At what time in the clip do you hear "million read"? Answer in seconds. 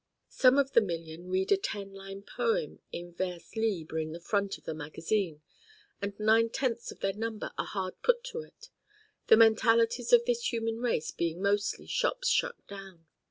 0.81-1.51